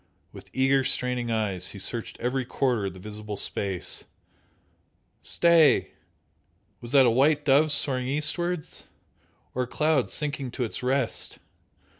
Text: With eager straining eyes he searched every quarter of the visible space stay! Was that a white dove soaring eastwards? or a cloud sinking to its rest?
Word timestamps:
With 0.31 0.49
eager 0.51 0.83
straining 0.83 1.29
eyes 1.29 1.67
he 1.69 1.77
searched 1.77 2.17
every 2.19 2.43
quarter 2.43 2.87
of 2.87 2.93
the 2.95 2.99
visible 2.99 3.37
space 3.37 4.05
stay! 5.21 5.91
Was 6.79 6.91
that 6.93 7.05
a 7.05 7.11
white 7.11 7.45
dove 7.45 7.71
soaring 7.71 8.07
eastwards? 8.07 8.85
or 9.53 9.61
a 9.61 9.67
cloud 9.67 10.09
sinking 10.09 10.49
to 10.53 10.63
its 10.63 10.81
rest? 10.81 11.37